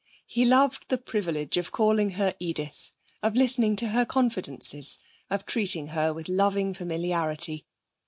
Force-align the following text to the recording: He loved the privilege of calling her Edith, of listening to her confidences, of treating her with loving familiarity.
He 0.25 0.45
loved 0.45 0.89
the 0.89 0.97
privilege 0.97 1.57
of 1.57 1.71
calling 1.71 2.13
her 2.17 2.33
Edith, 2.39 2.91
of 3.21 3.35
listening 3.35 3.75
to 3.75 3.89
her 3.89 4.03
confidences, 4.03 4.97
of 5.29 5.45
treating 5.45 5.89
her 5.89 6.11
with 6.11 6.27
loving 6.27 6.73
familiarity. 6.73 7.67